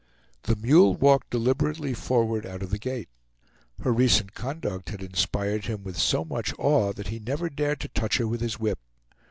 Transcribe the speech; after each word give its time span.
The 0.41 0.55
mule 0.55 0.95
walked 0.95 1.29
deliberately 1.29 1.93
forward 1.93 2.43
out 2.43 2.63
of 2.63 2.71
the 2.71 2.79
gate. 2.79 3.07
Her 3.81 3.93
recent 3.93 4.33
conduct 4.33 4.89
had 4.89 5.03
inspired 5.03 5.65
him 5.65 5.83
with 5.83 5.95
so 5.95 6.25
much 6.25 6.55
awe 6.57 6.91
that 6.93 7.09
he 7.09 7.19
never 7.19 7.51
dared 7.51 7.79
to 7.81 7.87
touch 7.87 8.17
her 8.17 8.25
with 8.27 8.41
his 8.41 8.59
whip. 8.59 8.79